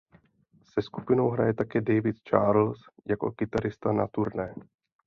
[0.63, 4.55] Se skupinou hraje také David Charles jako kytarista na turné.